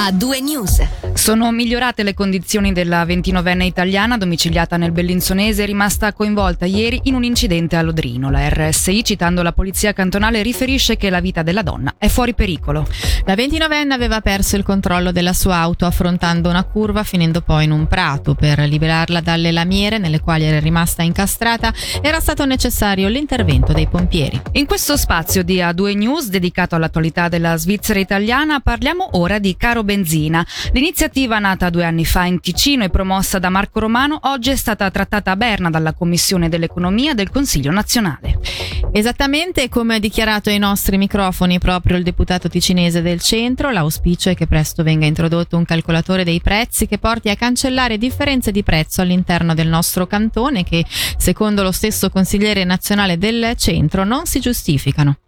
a 0.00 0.10
due 0.10 0.40
news. 0.40 0.80
Sono 1.30 1.52
migliorate 1.52 2.02
le 2.02 2.12
condizioni 2.12 2.72
della 2.72 3.04
29enne 3.04 3.62
italiana 3.62 4.18
domiciliata 4.18 4.76
nel 4.76 4.90
Bellinzonese 4.90 5.64
rimasta 5.64 6.12
coinvolta 6.12 6.64
ieri 6.64 7.02
in 7.04 7.14
un 7.14 7.22
incidente 7.22 7.76
a 7.76 7.82
Lodrino. 7.82 8.32
La 8.32 8.48
RSI, 8.48 9.04
citando 9.04 9.40
la 9.42 9.52
polizia 9.52 9.92
cantonale, 9.92 10.42
riferisce 10.42 10.96
che 10.96 11.08
la 11.08 11.20
vita 11.20 11.44
della 11.44 11.62
donna 11.62 11.94
è 11.98 12.08
fuori 12.08 12.34
pericolo. 12.34 12.84
La 13.26 13.34
29enne 13.34 13.92
aveva 13.92 14.20
perso 14.20 14.56
il 14.56 14.64
controllo 14.64 15.12
della 15.12 15.32
sua 15.32 15.58
auto 15.58 15.86
affrontando 15.86 16.48
una 16.48 16.64
curva 16.64 17.04
finendo 17.04 17.42
poi 17.42 17.62
in 17.62 17.70
un 17.70 17.86
prato. 17.86 18.34
Per 18.34 18.58
liberarla 18.58 19.20
dalle 19.20 19.52
lamiere 19.52 19.98
nelle 19.98 20.18
quali 20.18 20.42
era 20.42 20.58
rimasta 20.58 21.02
incastrata 21.02 21.72
era 22.02 22.18
stato 22.18 22.44
necessario 22.44 23.06
l'intervento 23.06 23.72
dei 23.72 23.86
pompieri. 23.86 24.42
In 24.54 24.66
questo 24.66 24.96
spazio 24.96 25.44
di 25.44 25.58
A2 25.58 25.96
News 25.96 26.26
dedicato 26.26 26.74
all'attualità 26.74 27.28
della 27.28 27.56
Svizzera 27.56 28.00
italiana 28.00 28.58
parliamo 28.58 29.10
ora 29.12 29.38
di 29.38 29.56
Caro 29.56 29.84
Benzina. 29.84 30.44
L'iniziativa 30.72 31.18
nata 31.26 31.70
due 31.70 31.84
anni 31.84 32.04
fa 32.04 32.24
in 32.24 32.40
Ticino 32.40 32.84
e 32.84 32.90
promossa 32.90 33.38
da 33.38 33.48
Marco 33.48 33.80
Romano 33.80 34.18
oggi 34.24 34.50
è 34.50 34.56
stata 34.56 34.90
trattata 34.90 35.30
a 35.30 35.36
Berna 35.36 35.70
dalla 35.70 35.92
Commissione 35.92 36.48
dell'Economia 36.48 37.14
del 37.14 37.30
Consiglio 37.30 37.70
nazionale. 37.70 38.38
Esattamente 38.92 39.68
come 39.68 39.96
ha 39.96 39.98
dichiarato 39.98 40.50
ai 40.50 40.58
nostri 40.58 40.96
microfoni 40.96 41.58
proprio 41.58 41.96
il 41.96 42.02
deputato 42.02 42.48
ticinese 42.48 43.02
del 43.02 43.20
centro, 43.20 43.70
l'auspicio 43.70 44.30
è 44.30 44.34
che 44.34 44.46
presto 44.46 44.82
venga 44.82 45.06
introdotto 45.06 45.56
un 45.56 45.64
calcolatore 45.64 46.24
dei 46.24 46.40
prezzi 46.40 46.86
che 46.86 46.98
porti 46.98 47.28
a 47.28 47.36
cancellare 47.36 47.98
differenze 47.98 48.50
di 48.50 48.62
prezzo 48.62 49.00
all'interno 49.00 49.54
del 49.54 49.68
nostro 49.68 50.06
cantone 50.06 50.64
che, 50.64 50.84
secondo 51.16 51.62
lo 51.62 51.72
stesso 51.72 52.10
consigliere 52.10 52.64
nazionale 52.64 53.18
del 53.18 53.54
centro, 53.56 54.04
non 54.04 54.26
si 54.26 54.40
giustificano. 54.40 55.18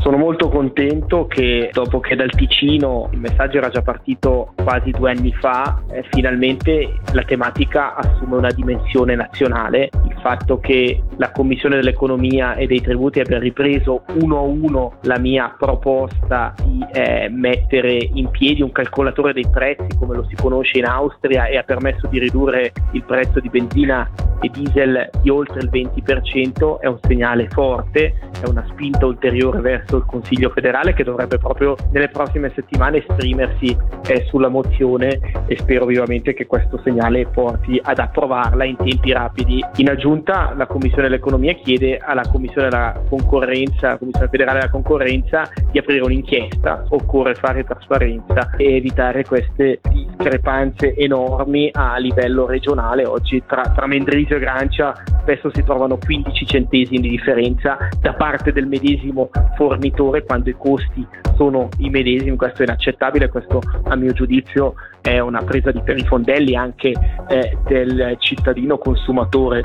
Sono 0.00 0.16
molto 0.16 0.48
contento 0.48 1.26
che 1.26 1.70
dopo 1.72 1.98
che 2.00 2.14
dal 2.14 2.30
Ticino 2.30 3.08
il 3.12 3.18
messaggio 3.18 3.58
era 3.58 3.68
già 3.68 3.82
partito 3.82 4.54
quasi 4.54 4.90
due 4.92 5.10
anni 5.10 5.32
fa, 5.40 5.82
eh, 5.90 6.04
finalmente 6.10 7.00
la 7.12 7.22
tematica 7.22 7.96
assume 7.96 8.36
una 8.36 8.50
dimensione 8.50 9.16
nazionale. 9.16 9.90
Il 10.06 10.16
fatto 10.22 10.60
che 10.60 11.02
la 11.16 11.32
Commissione 11.32 11.76
dell'Economia 11.76 12.54
e 12.54 12.66
dei 12.66 12.80
Tributi 12.80 13.20
abbia 13.20 13.38
ripreso 13.38 14.04
uno 14.20 14.38
a 14.38 14.42
uno 14.42 14.98
la 15.02 15.18
mia 15.18 15.54
proposta 15.58 16.54
di 16.64 16.84
eh, 16.92 17.28
mettere 17.28 17.96
in 17.96 18.30
piedi 18.30 18.62
un 18.62 18.70
calcolatore 18.70 19.32
dei 19.32 19.46
prezzi 19.50 19.96
come 19.98 20.14
lo 20.14 20.24
si 20.28 20.36
conosce 20.36 20.78
in 20.78 20.86
Austria 20.86 21.46
e 21.46 21.56
ha 21.56 21.64
permesso 21.64 22.06
di 22.06 22.18
ridurre 22.20 22.72
il 22.92 23.02
prezzo 23.02 23.40
di 23.40 23.48
benzina 23.48 24.08
e 24.40 24.48
diesel 24.50 25.10
di 25.20 25.30
oltre 25.30 25.60
il 25.60 25.70
20% 25.70 26.80
è 26.80 26.86
un 26.86 26.98
segnale 27.02 27.48
forte, 27.48 28.14
è 28.40 28.46
una 28.46 28.64
spinta 28.68 29.06
ulteriore 29.06 29.60
verso 29.60 29.96
il 29.96 30.04
Consiglio 30.06 30.50
federale 30.50 30.94
che 30.94 31.04
dovrebbe 31.04 31.38
proprio 31.38 31.76
nelle 31.92 32.08
prossime 32.08 32.52
settimane 32.54 32.98
esprimersi 32.98 33.76
eh, 34.06 34.24
sulla 34.28 34.48
mozione 34.48 35.20
e 35.46 35.56
spero 35.58 35.86
vivamente 35.86 36.34
che 36.34 36.46
questo 36.46 36.80
segnale 36.82 37.26
porti 37.26 37.80
ad 37.82 37.98
approvarla 37.98 38.64
in 38.64 38.76
tempi 38.76 39.12
rapidi. 39.12 39.64
In 39.76 39.88
aggiunta 39.88 40.54
la 40.56 40.66
Commissione 40.66 41.08
dell'Economia 41.08 41.54
chiede 41.54 41.98
alla 41.98 42.26
Commissione 42.28 42.68
della 42.68 43.00
Concorrenza, 43.08 43.88
alla 43.88 43.98
Commissione 43.98 44.28
federale 44.28 44.58
della 44.60 44.70
Concorrenza 44.70 45.50
di 45.70 45.78
aprire 45.78 46.04
un'inchiesta, 46.04 46.84
occorre 46.90 47.34
fare 47.34 47.64
trasparenza 47.64 48.50
e 48.56 48.76
evitare 48.76 49.24
queste 49.24 49.80
discrepanze 50.18 50.94
enormi 50.94 51.70
a 51.72 51.96
livello 51.96 52.46
regionale. 52.46 53.06
Oggi 53.06 53.42
tra, 53.46 53.62
tra 53.62 53.86
Mendrisio 53.86 54.36
e 54.36 54.40
Grancia 54.40 54.92
spesso 55.22 55.50
si 55.52 55.62
trovano 55.62 55.96
15 55.96 56.44
centesimi 56.44 57.00
di 57.00 57.10
differenza 57.10 57.78
da 58.00 58.14
parte 58.14 58.52
del 58.52 58.66
medesimo 58.66 59.30
fornitore 59.56 60.24
quando 60.24 60.50
i 60.50 60.56
costi 60.58 61.06
sono 61.36 61.68
i 61.78 61.88
medesimi, 61.88 62.36
questo 62.36 62.62
è 62.62 62.64
inaccettabile, 62.64 63.28
questo 63.28 63.60
a 63.84 63.94
mio 63.94 64.12
giudizio 64.12 64.74
è 65.00 65.20
una 65.20 65.42
presa 65.42 65.70
di 65.70 65.80
per 65.82 65.96
i 65.96 66.04
fondelli 66.04 66.56
anche 66.56 66.92
eh, 67.28 67.56
del 67.66 68.16
cittadino 68.18 68.76
consumatore. 68.76 69.62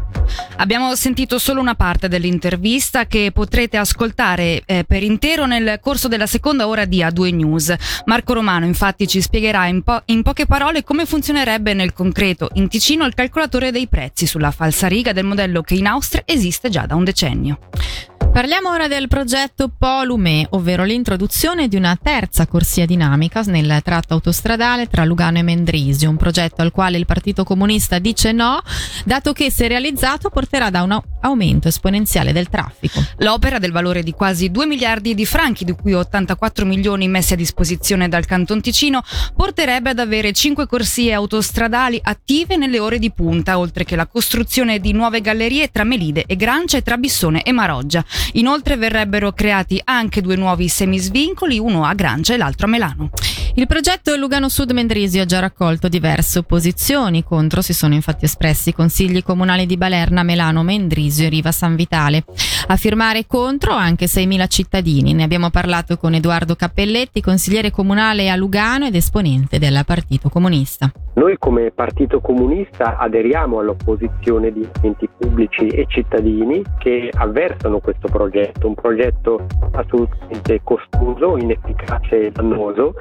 Abbiamo 0.57 0.93
sentito 0.95 1.39
solo 1.39 1.59
una 1.59 1.73
parte 1.75 2.07
dell'intervista 2.07 3.05
che 3.05 3.31
potrete 3.33 3.77
ascoltare 3.77 4.61
eh, 4.65 4.83
per 4.87 5.01
intero 5.01 5.45
nel 5.45 5.79
corso 5.81 6.07
della 6.07 6.27
seconda 6.27 6.67
ora 6.67 6.85
di 6.85 6.99
A2 6.99 7.33
News. 7.33 8.03
Marco 8.05 8.33
Romano 8.33 8.65
infatti 8.65 9.07
ci 9.07 9.19
spiegherà 9.19 9.65
in, 9.65 9.81
po- 9.81 10.01
in 10.05 10.21
poche 10.21 10.42
parole 10.45 10.83
come 10.83 11.05
funzionerebbe 11.05 11.73
nel 11.73 11.93
concreto 11.93 12.49
in 12.53 12.67
Ticino 12.67 13.05
il 13.05 13.13
calcolatore 13.13 13.71
dei 13.71 13.87
prezzi 13.87 14.25
sulla 14.25 14.51
falsariga 14.51 15.13
del 15.13 15.25
modello 15.25 15.61
che 15.61 15.75
in 15.75 15.87
Austria 15.87 16.23
esiste 16.25 16.69
già 16.69 16.85
da 16.85 16.95
un 16.95 17.03
decennio. 17.03 17.59
Parliamo 18.33 18.71
ora 18.71 18.87
del 18.87 19.07
progetto 19.07 19.69
Polume, 19.69 20.47
ovvero 20.49 20.83
l'introduzione 20.83 21.67
di 21.67 21.75
una 21.75 21.95
terza 22.01 22.47
corsia 22.47 22.87
dinamica 22.87 23.41
nel 23.41 23.79
tratto 23.83 24.15
autostradale 24.15 24.87
tra 24.87 25.05
Lugano 25.05 25.37
e 25.37 25.43
Mendrisio, 25.43 26.09
un 26.09 26.17
progetto 26.17 26.63
al 26.63 26.71
quale 26.71 26.97
il 26.97 27.05
Partito 27.05 27.43
Comunista 27.43 27.99
dice 27.99 28.31
no, 28.31 28.59
dato 29.05 29.33
che 29.33 29.51
se 29.51 29.67
realizzato 29.67 30.31
porterà 30.31 30.71
da 30.71 30.81
un 30.81 30.99
aumento 31.21 31.67
esponenziale 31.67 32.33
del 32.33 32.49
traffico. 32.49 33.03
L'opera 33.17 33.59
del 33.59 33.71
valore 33.71 34.01
di 34.01 34.13
quasi 34.13 34.49
2 34.49 34.65
miliardi 34.65 35.13
di 35.13 35.27
franchi, 35.27 35.63
di 35.63 35.73
cui 35.73 35.93
84 35.93 36.65
milioni 36.65 37.07
messi 37.07 37.33
a 37.33 37.37
disposizione 37.37 38.09
dal 38.09 38.25
Canton 38.25 38.61
Ticino, 38.61 39.03
porterebbe 39.35 39.91
ad 39.91 39.99
avere 39.99 40.33
5 40.33 40.65
corsie 40.65 41.13
autostradali 41.13 41.99
attive 42.01 42.57
nelle 42.57 42.79
ore 42.79 42.97
di 42.97 43.11
punta, 43.11 43.59
oltre 43.59 43.83
che 43.83 43.95
la 43.95 44.07
costruzione 44.07 44.79
di 44.79 44.91
nuove 44.91 45.21
gallerie 45.21 45.69
tra 45.69 45.83
Melide 45.83 46.23
e 46.25 46.35
Grancia 46.35 46.77
e 46.77 46.81
tra 46.81 46.97
Bissone 46.97 47.43
e 47.43 47.51
Maroggia. 47.51 48.03
Inoltre 48.33 48.77
verrebbero 48.77 49.31
creati 49.33 49.79
anche 49.83 50.21
due 50.21 50.35
nuovi 50.35 50.67
semisvincoli, 50.67 51.59
uno 51.59 51.85
a 51.85 51.93
Grancia 51.93 52.33
e 52.33 52.37
l'altro 52.37 52.67
a 52.67 52.69
Melano. 52.69 53.09
Il 53.55 53.67
progetto 53.67 54.15
Lugano 54.15 54.49
Sud 54.49 54.71
Mendrisio 54.71 55.21
ha 55.21 55.25
già 55.25 55.39
raccolto 55.39 55.87
diverse 55.87 56.39
opposizioni, 56.39 57.23
contro 57.23 57.61
si 57.61 57.73
sono 57.73 57.93
infatti 57.93 58.25
espressi 58.25 58.69
i 58.69 58.73
consigli 58.73 59.21
comunali 59.21 59.67
di 59.67 59.77
Balerna, 59.77 60.23
Melano, 60.23 60.63
Mendrisio 60.63 61.25
e 61.25 61.29
Riva 61.29 61.51
San 61.51 61.75
Vitale. 61.75 62.23
A 62.65 62.77
firmare 62.77 63.25
contro 63.27 63.73
anche 63.73 64.05
6.000 64.05 64.47
cittadini. 64.47 65.13
Ne 65.13 65.23
abbiamo 65.23 65.49
parlato 65.49 65.97
con 65.97 66.13
Edoardo 66.13 66.55
Cappelletti, 66.55 67.21
consigliere 67.21 67.71
comunale 67.71 68.29
a 68.29 68.37
Lugano 68.37 68.85
ed 68.85 68.95
esponente 68.95 69.59
del 69.59 69.83
Partito 69.85 70.29
Comunista. 70.29 70.89
Noi 71.15 71.35
come 71.37 71.71
Partito 71.71 72.21
Comunista 72.21 72.97
aderiamo 72.97 73.59
all'opposizione 73.59 74.51
di 74.51 74.67
enti 74.81 75.09
pubblici 75.17 75.67
e 75.67 75.85
cittadini 75.87 76.63
che 76.79 77.11
avversano 77.13 77.79
questo 77.79 78.07
progetto, 78.07 78.67
un 78.67 78.75
progetto 78.75 79.45
assolutamente 79.73 80.61
costoso, 80.63 81.37
inefficace 81.37 82.27
e 82.27 82.31
dannoso 82.31 82.93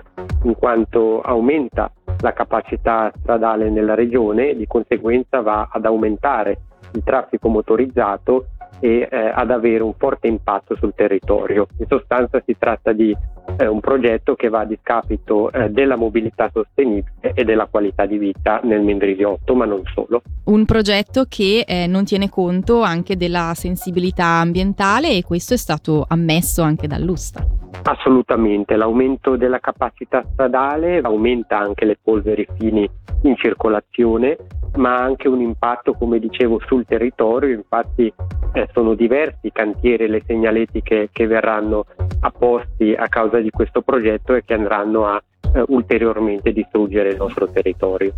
in 0.42 0.54
quanto 0.56 1.20
aumenta 1.20 1.90
la 2.18 2.32
capacità 2.32 3.12
stradale 3.20 3.70
nella 3.70 3.94
regione 3.94 4.50
e 4.50 4.56
di 4.56 4.66
conseguenza 4.66 5.40
va 5.40 5.68
ad 5.72 5.86
aumentare 5.86 6.58
il 6.94 7.02
traffico 7.04 7.48
motorizzato 7.48 8.48
e 8.80 9.08
eh, 9.10 9.32
ad 9.34 9.50
avere 9.50 9.82
un 9.82 9.94
forte 9.96 10.26
impatto 10.26 10.76
sul 10.76 10.92
territorio. 10.94 11.66
In 11.78 11.86
sostanza 11.88 12.42
si 12.44 12.56
tratta 12.58 12.92
di 12.92 13.16
eh, 13.56 13.66
un 13.66 13.80
progetto 13.80 14.34
che 14.34 14.48
va 14.48 14.60
a 14.60 14.64
discapito 14.64 15.50
eh, 15.50 15.70
della 15.70 15.96
mobilità 15.96 16.50
sostenibile 16.52 17.32
e 17.34 17.44
della 17.44 17.66
qualità 17.66 18.06
di 18.06 18.18
vita 18.18 18.60
nel 18.64 18.82
Mendrisiotto, 18.82 19.54
ma 19.54 19.64
non 19.64 19.82
solo. 19.94 20.22
Un 20.44 20.64
progetto 20.64 21.26
che 21.28 21.64
eh, 21.66 21.86
non 21.86 22.04
tiene 22.04 22.28
conto 22.28 22.82
anche 22.82 23.16
della 23.16 23.52
sensibilità 23.54 24.24
ambientale 24.24 25.10
e 25.10 25.22
questo 25.22 25.54
è 25.54 25.56
stato 25.56 26.04
ammesso 26.08 26.62
anche 26.62 26.86
dall'Usta. 26.86 27.46
Assolutamente, 27.84 28.76
l'aumento 28.76 29.36
della 29.36 29.58
capacità 29.58 30.24
stradale 30.32 31.00
aumenta 31.00 31.58
anche 31.58 31.84
le 31.84 31.98
polveri 32.00 32.46
fini 32.58 32.88
in 33.22 33.36
circolazione, 33.36 34.36
ma 34.76 34.96
ha 34.96 35.02
anche 35.02 35.28
un 35.28 35.40
impatto, 35.40 35.94
come 35.94 36.18
dicevo, 36.18 36.60
sul 36.66 36.84
territorio. 36.86 37.54
Infatti 37.54 38.12
eh, 38.52 38.68
sono 38.72 38.94
diversi 38.94 39.46
i 39.46 39.52
cantieri 39.52 40.04
e 40.04 40.08
le 40.08 40.22
segnaletiche 40.26 41.08
che 41.12 41.26
verranno 41.26 41.86
apposti 42.20 42.94
a 42.94 43.08
causa 43.08 43.38
di 43.38 43.50
questo 43.50 43.82
progetto 43.82 44.34
e 44.34 44.44
che 44.44 44.54
andranno 44.54 45.06
a 45.06 45.22
eh, 45.54 45.64
ulteriormente 45.68 46.52
distruggere 46.52 47.10
il 47.10 47.16
nostro 47.16 47.48
territorio. 47.50 48.12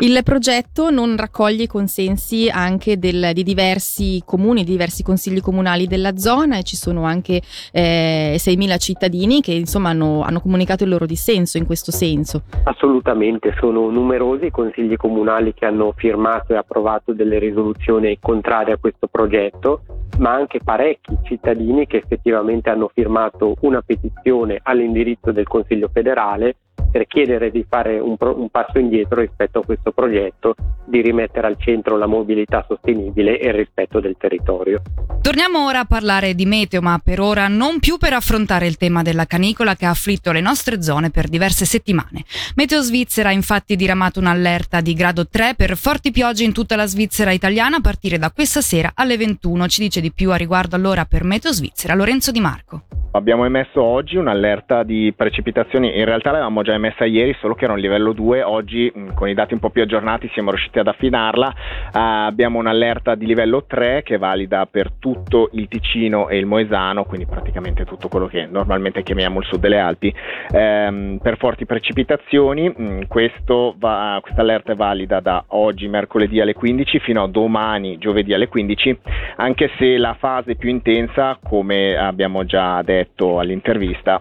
Il 0.00 0.20
progetto 0.22 0.90
non 0.90 1.16
raccoglie 1.16 1.66
consensi 1.66 2.48
anche 2.48 2.98
del, 2.98 3.30
di 3.32 3.42
diversi 3.42 4.22
comuni, 4.24 4.64
di 4.64 4.70
diversi 4.70 5.02
consigli 5.02 5.40
comunali 5.40 5.86
della 5.86 6.16
zona 6.16 6.58
e 6.58 6.62
ci 6.62 6.76
sono 6.76 7.04
anche 7.04 7.40
eh, 7.72 8.36
6.000 8.38 8.78
cittadini 8.78 9.40
che 9.40 9.52
insomma 9.52 9.90
hanno, 9.90 10.22
hanno, 10.22 10.40
comunicato 10.40 10.84
il 10.84 10.90
loro 10.90 11.06
dissenso 11.06 11.58
in 11.58 11.66
questo 11.66 11.90
senso. 11.90 12.42
Assolutamente, 12.64 13.54
sono 13.58 13.88
numerosi 13.90 14.46
i 14.46 14.50
consigli 14.50 14.96
comunali 14.96 15.52
che 15.54 15.64
hanno 15.64 15.92
firmato 15.96 16.52
e 16.52 16.56
approvato 16.56 17.12
delle 17.12 17.38
risoluzioni 17.38 18.18
contrarie 18.20 18.74
a 18.74 18.78
questo 18.78 19.08
progetto, 19.08 19.82
ma 20.18 20.32
anche 20.32 20.60
parecchi 20.62 21.16
cittadini 21.24 21.86
che 21.86 21.96
effettivamente 21.96 22.70
hanno 22.70 22.90
firmato 22.92 23.54
una 23.60 23.82
petizione 23.82 24.60
all'indirizzo 24.62 25.32
del 25.32 25.46
Consiglio 25.46 25.90
federale 25.92 26.56
per 26.98 27.06
chiedere 27.06 27.52
di 27.52 27.64
fare 27.68 28.00
un, 28.00 28.16
pro- 28.16 28.36
un 28.36 28.48
passo 28.48 28.80
indietro 28.80 29.20
rispetto 29.20 29.60
a 29.60 29.64
questo 29.64 29.92
progetto, 29.92 30.56
di 30.84 31.00
rimettere 31.00 31.46
al 31.46 31.56
centro 31.56 31.96
la 31.96 32.06
mobilità 32.06 32.64
sostenibile 32.66 33.38
e 33.38 33.46
il 33.48 33.54
rispetto 33.54 34.00
del 34.00 34.16
territorio. 34.18 34.82
Torniamo 35.22 35.64
ora 35.64 35.80
a 35.80 35.84
parlare 35.84 36.34
di 36.34 36.44
meteo, 36.44 36.80
ma 36.80 37.00
per 37.02 37.20
ora 37.20 37.46
non 37.46 37.78
più 37.78 37.98
per 37.98 38.14
affrontare 38.14 38.66
il 38.66 38.76
tema 38.76 39.02
della 39.02 39.26
canicola 39.26 39.76
che 39.76 39.86
ha 39.86 39.90
afflitto 39.90 40.32
le 40.32 40.40
nostre 40.40 40.82
zone 40.82 41.10
per 41.10 41.28
diverse 41.28 41.64
settimane. 41.64 42.24
Meteo 42.56 42.80
Svizzera 42.80 43.28
ha 43.28 43.32
infatti 43.32 43.76
diramato 43.76 44.18
un'allerta 44.18 44.80
di 44.80 44.92
grado 44.94 45.28
3 45.28 45.54
per 45.56 45.76
forti 45.76 46.10
piogge 46.10 46.42
in 46.42 46.52
tutta 46.52 46.74
la 46.74 46.86
Svizzera 46.86 47.30
italiana 47.30 47.76
a 47.76 47.80
partire 47.80 48.18
da 48.18 48.32
questa 48.32 48.60
sera 48.60 48.90
alle 48.94 49.16
21. 49.16 49.68
Ci 49.68 49.80
dice 49.82 50.00
di 50.00 50.10
più 50.10 50.32
a 50.32 50.36
riguardo 50.36 50.74
allora 50.74 51.04
per 51.04 51.22
Meteo 51.22 51.52
Svizzera 51.52 51.94
Lorenzo 51.94 52.32
Di 52.32 52.40
Marco. 52.40 52.82
Abbiamo 53.12 53.46
emesso 53.46 53.82
oggi 53.82 54.16
un'allerta 54.16 54.82
di 54.82 55.12
precipitazioni, 55.16 55.98
in 55.98 56.04
realtà 56.04 56.30
l'avevamo 56.30 56.62
già 56.62 56.74
emessa 56.74 56.87
ieri, 57.04 57.34
solo 57.40 57.54
che 57.54 57.64
era 57.64 57.72
un 57.72 57.78
livello 57.78 58.12
2, 58.12 58.42
oggi 58.42 58.92
con 59.14 59.28
i 59.28 59.34
dati 59.34 59.54
un 59.54 59.60
po' 59.60 59.70
più 59.70 59.82
aggiornati 59.82 60.30
siamo 60.32 60.50
riusciti 60.50 60.78
ad 60.78 60.86
affinarla, 60.86 61.46
uh, 61.48 61.90
abbiamo 61.92 62.58
un'allerta 62.58 63.14
di 63.14 63.26
livello 63.26 63.64
3 63.66 64.02
che 64.02 64.14
è 64.14 64.18
valida 64.18 64.66
per 64.66 64.92
tutto 64.98 65.50
il 65.52 65.68
Ticino 65.68 66.28
e 66.28 66.38
il 66.38 66.46
Moesano, 66.46 67.04
quindi 67.04 67.26
praticamente 67.26 67.84
tutto 67.84 68.08
quello 68.08 68.26
che 68.26 68.46
normalmente 68.46 69.02
chiamiamo 69.02 69.40
il 69.40 69.46
sud 69.46 69.60
delle 69.60 69.78
Alpi, 69.78 70.14
um, 70.52 71.18
per 71.22 71.36
forti 71.36 71.66
precipitazioni, 71.66 72.72
um, 72.76 73.06
questa 73.06 73.74
allerta 74.36 74.72
è 74.72 74.76
valida 74.76 75.20
da 75.20 75.44
oggi 75.48 75.88
mercoledì 75.88 76.40
alle 76.40 76.54
15 76.54 76.98
fino 77.00 77.22
a 77.22 77.28
domani 77.28 77.98
giovedì 77.98 78.32
alle 78.32 78.48
15, 78.48 78.98
anche 79.36 79.70
se 79.78 79.96
la 79.96 80.14
fase 80.18 80.56
più 80.56 80.68
intensa, 80.68 81.38
come 81.42 81.96
abbiamo 81.96 82.44
già 82.44 82.82
detto, 82.82 83.38
all'intervista, 83.38 84.20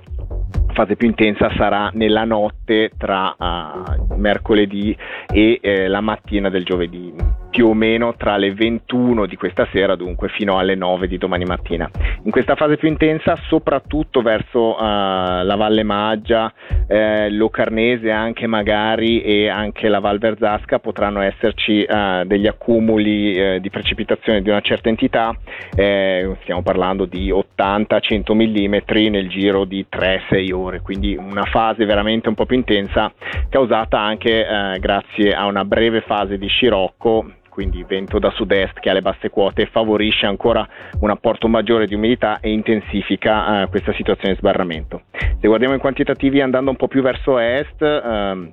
fase 0.78 0.96
più 0.96 1.08
intensa 1.08 1.52
sarà 1.58 1.90
nella 1.96 2.24
notte 2.24 2.92
tra 3.00 3.36
uh, 3.36 4.14
mercoledì 4.16 4.96
e 5.28 5.58
eh, 5.60 5.88
la 5.88 6.02
mattina 6.02 6.52
del 6.52 6.64
giovedì 6.64 7.47
più 7.58 7.70
o 7.70 7.74
meno 7.74 8.14
tra 8.16 8.38
le 8.38 8.54
21 8.54 9.26
di 9.26 9.36
questa 9.36 9.68
sera, 9.72 9.96
dunque 9.96 10.30
fino 10.30 10.60
alle 10.60 10.76
9 10.76 11.08
di 11.08 11.18
domani 11.18 11.44
mattina. 11.44 11.90
In 12.26 12.30
questa 12.30 12.54
fase 12.54 12.78
più 12.78 12.88
intensa, 12.88 13.36
soprattutto 13.48 14.22
verso 14.22 14.76
uh, 14.76 14.80
la 14.80 15.56
Valle 15.58 15.82
Maggia, 15.82 16.54
eh, 16.86 17.32
Locarnese 17.32 18.12
anche 18.12 18.46
magari 18.46 19.24
e 19.24 19.50
anche 19.50 19.88
la 19.88 19.98
Val 19.98 20.20
Verzasca 20.20 20.78
potranno 20.78 21.22
esserci 21.22 21.84
uh, 21.90 22.26
degli 22.26 22.46
accumuli 22.46 23.34
eh, 23.34 23.60
di 23.60 23.72
precipitazione 23.72 24.44
di 24.44 24.50
una 24.50 24.62
certa 24.62 24.90
entità, 24.90 25.36
eh, 25.76 26.38
stiamo 26.44 26.62
parlando 26.62 27.06
di 27.06 27.32
80-100 27.32 28.36
mm 28.36 29.10
nel 29.10 29.30
giro 29.30 29.66
di 29.66 29.84
3-6 29.92 30.54
ore, 30.54 30.82
quindi 30.82 31.16
una 31.16 31.46
fase 31.46 31.86
veramente 31.86 32.30
un 32.30 32.36
po' 32.36 32.46
più 32.46 32.56
intensa 32.56 33.12
causata 33.50 34.00
anche 34.00 34.46
grazie 34.80 35.34
a 35.34 35.46
una 35.46 35.66
breve 35.66 36.02
fase 36.02 36.38
di 36.38 36.48
scirocco 36.48 37.26
quindi 37.58 37.84
vento 37.88 38.20
da 38.20 38.30
sud-est 38.30 38.80
che 38.80 38.92
ha 38.92 38.94
le 38.94 39.02
basse 39.02 39.32
quote 39.32 39.66
favorisce 39.66 40.28
ancora 40.28 40.68
un 41.00 41.10
apporto 41.10 41.48
maggiore 41.48 41.88
di 41.88 41.96
umidità 41.96 42.40
e 42.40 42.52
intensifica 42.52 43.64
eh, 43.64 43.68
questa 43.70 43.94
situazione 43.94 44.34
di 44.34 44.40
sbarramento. 44.40 45.02
Se 45.42 45.48
guardiamo 45.48 45.74
in 45.74 45.80
quantitativi 45.80 46.40
andando 46.40 46.70
un 46.70 46.76
po' 46.76 46.88
più 46.88 47.02
verso 47.02 47.40
est, 47.40 47.82
ehm, 47.82 48.50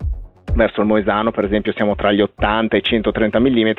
verso 0.54 0.80
il 0.80 0.86
Moesano 0.86 1.30
per 1.30 1.44
esempio 1.44 1.72
siamo 1.72 1.94
tra 1.94 2.12
gli 2.12 2.20
80 2.20 2.76
e 2.76 2.78
i 2.78 2.82
130 2.82 3.40
mm, 3.40 3.70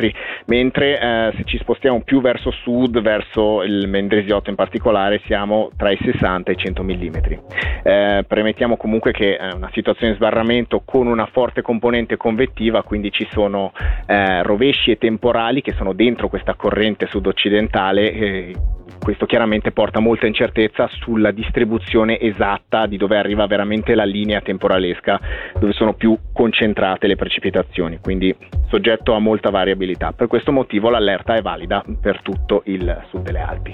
mentre 0.45 0.99
eh, 0.99 1.33
se 1.35 1.43
ci 1.45 1.57
spostiamo 1.57 2.01
più 2.01 2.21
verso 2.21 2.51
sud, 2.51 3.01
verso 3.01 3.63
il 3.63 3.87
Mendrisiotto 3.87 4.49
in 4.49 4.55
particolare, 4.55 5.21
siamo 5.25 5.71
tra 5.75 5.91
i 5.91 5.97
60 6.01 6.51
e 6.51 6.53
i 6.53 6.57
100 6.57 6.83
mm. 6.83 7.15
Eh, 7.83 8.25
premettiamo 8.27 8.77
comunque 8.77 9.11
che 9.11 9.37
è 9.37 9.53
una 9.53 9.69
situazione 9.73 10.11
di 10.11 10.17
sbarramento 10.17 10.81
con 10.83 11.07
una 11.07 11.27
forte 11.27 11.61
componente 11.61 12.17
convettiva, 12.17 12.83
quindi 12.83 13.11
ci 13.11 13.27
sono 13.31 13.71
eh, 14.07 14.43
rovesci 14.43 14.91
e 14.91 14.97
temporali 14.97 15.61
che 15.61 15.73
sono 15.73 15.93
dentro 15.93 16.27
questa 16.27 16.55
corrente 16.55 17.07
sud-occidentale 17.07 18.11
eh, 18.11 18.55
questo 18.99 19.25
chiaramente 19.25 19.71
porta 19.71 19.99
molta 19.99 20.27
incertezza 20.27 20.87
sulla 20.87 21.31
distribuzione 21.31 22.19
esatta 22.19 22.85
di 22.85 22.97
dove 22.97 23.17
arriva 23.17 23.45
veramente 23.45 23.95
la 23.95 24.03
linea 24.05 24.41
temporalesca, 24.41 25.19
dove 25.59 25.73
sono 25.73 25.93
più 25.93 26.17
concentrate 26.33 27.07
le 27.07 27.15
precipitazioni, 27.15 27.99
quindi 28.01 28.35
soggetto 28.67 29.13
a 29.13 29.19
molta 29.19 29.49
variabilità. 29.49 30.11
Per 30.11 30.27
questo 30.27 30.51
motivo 30.51 30.89
l'allerta 30.89 31.35
è 31.35 31.41
valida 31.41 31.83
per 32.01 32.21
tutto 32.21 32.63
il 32.65 33.05
sud 33.09 33.21
delle 33.21 33.39
Alpi. 33.39 33.73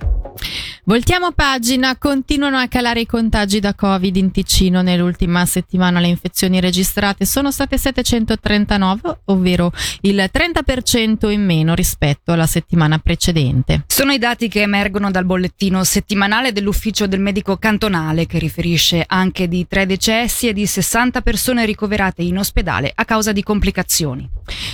Voltiamo 0.83 1.31
pagina, 1.31 1.95
continuano 1.95 2.57
a 2.57 2.67
calare 2.67 3.01
i 3.01 3.05
contagi 3.05 3.59
da 3.59 3.75
Covid 3.75 4.15
in 4.15 4.31
Ticino. 4.31 4.81
Nell'ultima 4.81 5.45
settimana 5.45 5.99
le 5.99 6.07
infezioni 6.07 6.59
registrate 6.59 7.23
sono 7.23 7.51
state 7.51 7.77
739, 7.77 9.19
ovvero 9.25 9.71
il 10.01 10.27
30% 10.33 11.29
in 11.29 11.45
meno 11.45 11.75
rispetto 11.75 12.31
alla 12.31 12.47
settimana 12.47 12.97
precedente. 12.97 13.83
Sono 13.85 14.11
i 14.11 14.17
dati 14.17 14.47
che 14.47 14.61
emergono 14.61 15.11
dal 15.11 15.23
bollettino 15.23 15.83
settimanale 15.83 16.51
dell'ufficio 16.51 17.05
del 17.05 17.19
medico 17.19 17.57
cantonale 17.57 18.25
che 18.25 18.39
riferisce 18.39 19.03
anche 19.05 19.47
di 19.47 19.67
tre 19.67 19.85
decessi 19.85 20.47
e 20.47 20.53
di 20.53 20.65
60 20.65 21.21
persone 21.21 21.63
ricoverate 21.63 22.23
in 22.23 22.39
ospedale 22.39 22.91
a 22.95 23.05
causa 23.05 23.31
di 23.31 23.43
complicazioni. 23.43 24.27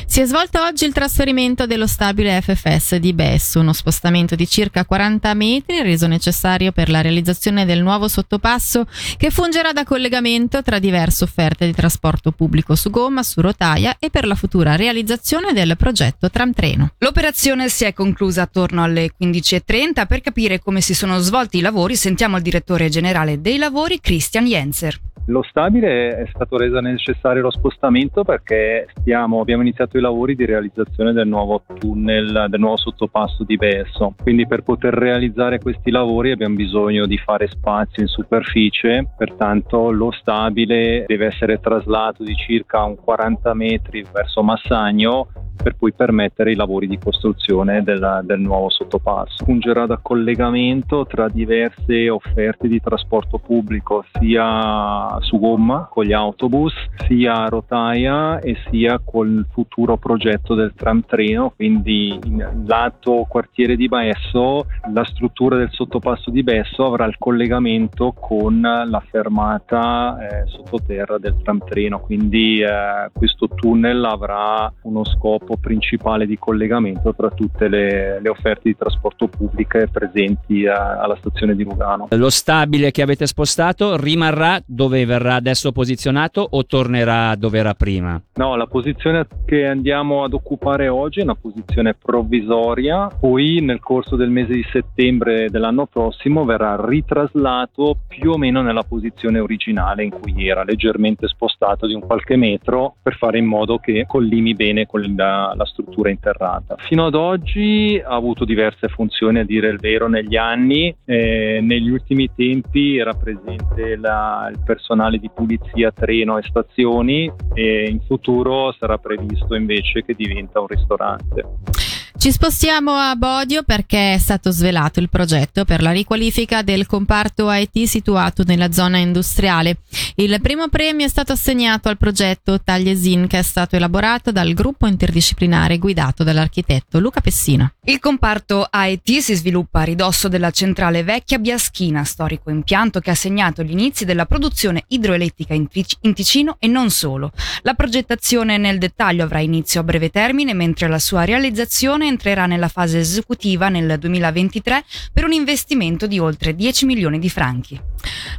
Si 0.05 0.21
è 0.21 0.25
svolto 0.25 0.61
oggi 0.61 0.85
il 0.85 0.93
trasferimento 0.93 1.65
dello 1.65 1.85
stabile 1.85 2.41
FFS 2.41 2.95
di 2.95 3.11
Besso, 3.11 3.59
uno 3.59 3.73
spostamento 3.73 4.35
di 4.35 4.47
circa 4.47 4.85
40 4.85 5.33
metri 5.33 5.81
reso 5.97 6.07
necessario 6.07 6.71
per 6.71 6.89
la 6.89 7.01
realizzazione 7.01 7.65
del 7.65 7.81
nuovo 7.81 8.07
sottopasso 8.07 8.85
che 9.17 9.31
fungerà 9.31 9.73
da 9.73 9.83
collegamento 9.83 10.61
tra 10.61 10.77
diverse 10.77 11.23
offerte 11.23 11.65
di 11.65 11.73
trasporto 11.73 12.31
pubblico 12.31 12.75
su 12.75 12.91
gomma, 12.91 13.23
su 13.23 13.41
rotaia 13.41 13.97
e 13.99 14.11
per 14.11 14.27
la 14.27 14.35
futura 14.35 14.75
realizzazione 14.75 15.51
del 15.51 15.75
progetto 15.75 16.29
tram 16.29 16.53
treno. 16.53 16.91
L'operazione 16.99 17.67
si 17.69 17.83
è 17.83 17.93
conclusa 17.93 18.43
attorno 18.43 18.83
alle 18.83 19.11
15.30. 19.19 20.05
Per 20.05 20.21
capire 20.21 20.59
come 20.59 20.81
si 20.81 20.93
sono 20.93 21.17
svolti 21.17 21.57
i 21.57 21.61
lavori 21.61 21.95
sentiamo 21.95 22.37
il 22.37 22.43
direttore 22.43 22.89
generale 22.89 23.41
dei 23.41 23.57
lavori 23.57 23.99
Christian 23.99 24.45
Jenser. 24.45 24.99
Lo 25.29 25.43
stabile 25.43 26.19
è 26.19 26.25
stato 26.33 26.55
reso 26.57 26.79
necessario 26.79 27.41
lo 27.41 27.51
spostamento 27.51 28.23
perché 28.23 28.87
stiamo, 28.95 29.41
abbiamo 29.41 29.61
iniziato 29.61 29.97
i 29.97 30.01
lavori 30.01 30.35
di 30.35 30.45
realizzazione 30.45 31.11
del 31.11 31.27
nuovo 31.27 31.63
tunnel, 31.79 32.45
del 32.47 32.59
nuovo 32.61 32.77
sottopasso 32.77 33.43
di 33.43 33.57
Besso. 33.57 34.15
Quindi 34.21 34.47
per 34.47 34.63
poter 34.63 34.93
realizzare 34.93 35.59
questi 35.59 35.91
lavori 35.91 36.31
abbiamo 36.31 36.55
bisogno 36.55 37.05
di 37.05 37.17
fare 37.17 37.47
spazio 37.47 38.03
in 38.03 38.07
superficie, 38.07 39.09
pertanto 39.17 39.91
lo 39.91 40.11
stabile 40.11 41.03
deve 41.05 41.25
essere 41.25 41.59
traslato 41.59 42.23
di 42.23 42.33
circa 42.33 42.83
un 42.85 42.95
40 42.95 43.53
metri 43.53 44.05
verso 44.09 44.41
Massagno 44.43 45.27
per 45.61 45.75
poi 45.75 45.93
permettere 45.93 46.51
i 46.51 46.55
lavori 46.55 46.87
di 46.87 46.97
costruzione 46.97 47.83
del, 47.83 48.21
del 48.23 48.39
nuovo 48.39 48.69
sottopasso. 48.69 49.43
Fungerà 49.43 49.85
da 49.85 49.99
collegamento 50.01 51.05
tra 51.05 51.27
diverse 51.27 52.09
offerte 52.09 52.67
di 52.67 52.79
trasporto 52.79 53.37
pubblico, 53.37 54.05
sia 54.19 55.17
su 55.21 55.39
gomma 55.39 55.87
con 55.91 56.05
gli 56.05 56.13
autobus, 56.13 56.73
sia 57.07 57.43
a 57.43 57.49
rotaia 57.49 58.39
e 58.39 58.57
sia 58.69 58.99
col 59.03 59.45
futuro 59.51 59.97
progetto 59.97 60.53
del 60.53 60.73
tram 60.75 61.03
treno, 61.05 61.53
quindi 61.55 62.17
in 62.25 62.63
lato 62.65 63.25
quartiere 63.27 63.75
di 63.75 63.87
Baesso 63.87 64.65
la 64.93 65.03
struttura 65.03 65.57
del 65.57 65.69
sottopasso 65.71 66.29
di 66.29 66.43
Besso 66.43 66.85
avrà 66.85 67.05
il 67.05 67.17
collegamento 67.17 68.13
con 68.13 68.61
la 68.61 69.03
fermata 69.09 70.17
eh, 70.19 70.47
sottoterra 70.47 71.17
del 71.17 71.35
tram 71.43 71.63
treno, 71.65 71.99
quindi 71.99 72.61
eh, 72.61 73.09
questo 73.13 73.47
tunnel 73.47 74.03
avrà 74.03 74.71
uno 74.83 75.03
scopo 75.03 75.46
scopo 75.47 75.55
principale 75.55 76.25
di 76.25 76.37
collegamento 76.37 77.13
tra 77.15 77.29
tutte 77.29 77.69
le, 77.69 78.19
le 78.21 78.29
offerte 78.29 78.63
di 78.63 78.75
trasporto 78.75 79.27
pubbliche 79.27 79.87
presenti 79.89 80.67
a, 80.67 80.99
alla 80.99 81.15
stazione 81.15 81.55
di 81.55 81.63
Lugano. 81.63 82.07
Lo 82.11 82.29
stabile 82.29 82.91
che 82.91 83.01
avete 83.01 83.25
spostato 83.25 83.95
rimarrà 83.95 84.61
dove 84.65 85.05
verrà 85.05 85.35
adesso 85.35 85.71
posizionato 85.71 86.45
o 86.51 86.65
tornerà 86.65 87.35
dove 87.35 87.59
era 87.59 87.73
prima? 87.73 88.21
No, 88.33 88.55
la 88.55 88.67
posizione 88.67 89.25
che 89.45 89.65
andiamo 89.65 90.23
ad 90.23 90.33
occupare 90.33 90.89
oggi 90.89 91.21
è 91.21 91.23
una 91.23 91.35
posizione 91.35 91.93
provvisoria, 91.93 93.07
poi 93.07 93.59
nel 93.61 93.79
corso 93.79 94.15
del 94.15 94.29
mese 94.29 94.53
di 94.53 94.65
settembre 94.71 95.49
dell'anno 95.49 95.85
prossimo 95.85 96.43
verrà 96.43 96.77
ritraslato 96.83 97.97
più 98.07 98.31
o 98.31 98.37
meno 98.37 98.61
nella 98.61 98.83
posizione 98.83 99.39
originale 99.39 100.03
in 100.03 100.09
cui 100.09 100.47
era, 100.47 100.63
leggermente 100.63 101.27
spostato 101.27 101.87
di 101.87 101.93
un 101.93 102.01
qualche 102.01 102.35
metro 102.35 102.95
per 103.01 103.15
fare 103.15 103.37
in 103.37 103.45
modo 103.45 103.77
che 103.77 104.05
collimi 104.07 104.53
bene 104.53 104.85
con 104.85 105.03
il, 105.03 105.13
la, 105.55 105.65
struttura 105.65 106.09
interrata. 106.09 106.75
Fino 106.77 107.05
ad 107.05 107.15
oggi 107.15 108.01
ha 108.03 108.15
avuto 108.15 108.45
diverse 108.45 108.87
funzioni, 108.87 109.39
a 109.39 109.45
dire 109.45 109.69
il 109.69 109.79
vero, 109.79 110.07
negli 110.07 110.35
anni. 110.35 110.95
Eh, 111.05 111.59
negli 111.61 111.89
ultimi 111.89 112.29
tempi 112.33 112.97
era 112.97 113.13
presente 113.13 113.95
la, 113.97 114.49
il 114.51 114.59
personale 114.63 115.17
di 115.17 115.29
pulizia 115.33 115.91
treno 115.91 116.37
e 116.37 116.43
stazioni 116.43 117.31
e 117.53 117.89
in 117.89 117.99
futuro 118.01 118.71
sarà 118.73 118.97
previsto 118.97 119.55
invece 119.55 120.03
che 120.03 120.13
diventa 120.13 120.59
un 120.59 120.67
ristorante. 120.67 121.96
Ci 122.27 122.33
spostiamo 122.33 122.91
a 122.91 123.15
Bodio 123.15 123.63
perché 123.63 124.15
è 124.15 124.17
stato 124.17 124.51
svelato 124.51 124.99
il 124.99 125.07
progetto 125.07 125.63
per 125.63 125.81
la 125.81 125.91
riqualifica 125.91 126.61
del 126.61 126.85
comparto 126.85 127.49
IT 127.49 127.85
situato 127.85 128.43
nella 128.43 128.73
zona 128.73 128.97
industriale. 128.97 129.77
Il 130.15 130.37
primo 130.41 130.67
premio 130.67 131.05
è 131.05 131.07
stato 131.07 131.31
assegnato 131.31 131.87
al 131.87 131.95
progetto 131.95 132.61
Tagliesin 132.61 133.27
che 133.27 133.39
è 133.39 133.41
stato 133.43 133.77
elaborato 133.77 134.33
dal 134.33 134.51
gruppo 134.51 134.87
interdisciplinare 134.87 135.77
guidato 135.77 136.25
dall'architetto 136.25 136.99
Luca 136.99 137.21
Pessino. 137.21 137.71
Il 137.85 137.99
comparto 137.99 138.67
AET 138.69 139.19
si 139.19 139.33
sviluppa 139.33 139.79
a 139.79 139.83
ridosso 139.83 140.27
della 140.27 140.51
centrale 140.51 141.03
vecchia 141.03 141.39
Biaschina, 141.39 142.03
storico 142.03 142.49
impianto 142.49 142.99
che 142.99 143.11
ha 143.11 143.15
segnato 143.15 143.63
gli 143.63 143.71
inizi 143.71 144.03
della 144.03 144.25
produzione 144.25 144.83
idroelettrica 144.89 145.53
in, 145.53 145.69
Ticino 146.13 146.57
e 146.59 146.67
non 146.67 146.89
solo. 146.89 147.31
La 147.61 147.73
progettazione 147.73 148.57
nel 148.57 148.79
dettaglio 148.79 149.23
avrà 149.23 149.39
inizio 149.39 149.79
a 149.79 149.83
breve 149.83 150.09
termine, 150.09 150.53
mentre 150.53 150.89
la 150.89 150.99
sua 150.99 151.23
realizzazione 151.23 152.15
entrerà 152.17 152.47
nella 152.47 152.67
fase 152.67 152.99
esecutiva 152.99 153.69
nel 153.69 153.97
2023 153.99 154.83
per 155.13 155.23
un 155.23 155.31
investimento 155.31 156.07
di 156.07 156.17
oltre 156.17 156.55
10 156.55 156.85
milioni 156.87 157.19
di 157.19 157.29
franchi. 157.29 157.79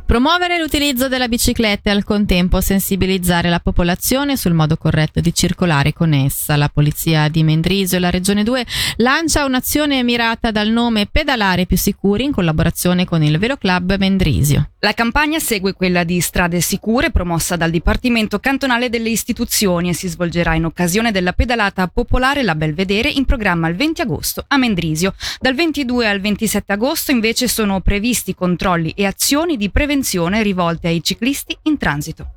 Promuovere 0.05 0.59
l'utilizzo 0.59 1.09
della 1.09 1.29
bicicletta 1.29 1.91
e 1.91 1.93
al 1.93 2.05
contempo 2.05 2.61
sensibilizzare 2.61 3.49
la 3.49 3.61
popolazione 3.61 4.37
sul 4.37 4.53
modo 4.53 4.77
corretto 4.77 5.21
di 5.21 5.33
circolare 5.33 5.93
con 5.93 6.13
essa. 6.13 6.57
La 6.57 6.69
Polizia 6.69 7.29
di 7.29 7.45
Mendrisio 7.45 7.99
e 7.99 8.01
la 8.01 8.11
Regione 8.11 8.43
2 8.43 8.67
lancia 8.97 9.45
un'azione 9.45 10.03
mirata 10.03 10.51
dal 10.51 10.69
nome 10.69 11.07
Pedalare 11.07 11.67
più 11.67 11.77
sicuri 11.77 12.25
in 12.25 12.33
collaborazione 12.33 13.05
con 13.05 13.23
il 13.23 13.39
Velo 13.39 13.57
Club 13.57 13.97
Mendrisio. 13.99 14.71
La 14.81 14.93
campagna 14.93 15.41
segue 15.41 15.73
quella 15.73 16.05
di 16.05 16.21
Strade 16.21 16.61
Sicure 16.61 17.11
promossa 17.11 17.57
dal 17.57 17.73
Dipartimento 17.73 18.39
Cantonale 18.39 18.89
delle 18.89 19.09
Istituzioni 19.09 19.89
e 19.89 19.93
si 19.93 20.07
svolgerà 20.07 20.55
in 20.55 20.67
occasione 20.67 21.11
della 21.11 21.33
pedalata 21.33 21.89
popolare 21.89 22.45
La 22.45 22.55
Belvedere 22.55 23.09
in 23.09 23.25
programma 23.25 23.67
il 23.67 23.75
20 23.75 24.03
agosto 24.03 24.45
a 24.47 24.57
Mendrisio. 24.57 25.17
Dal 25.41 25.57
22 25.57 26.09
al 26.09 26.21
27 26.21 26.73
agosto 26.75 27.11
invece 27.11 27.49
sono 27.49 27.81
previsti 27.81 28.37
controlli 28.37 28.93
e 28.95 29.05
azioni 29.05 29.57
di 29.57 29.69
prevenzione 29.69 30.45
rivolte 30.45 30.87
ai 30.87 31.03
ciclisti 31.03 31.59
in 31.63 31.77
transito. 31.77 32.31